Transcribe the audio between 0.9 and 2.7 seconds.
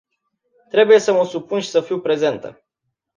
să mă supun și să fiu prezentă.